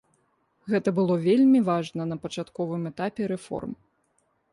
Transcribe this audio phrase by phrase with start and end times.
[0.73, 3.71] Гэта было вельмі важна на пачатковым этапе рэформ.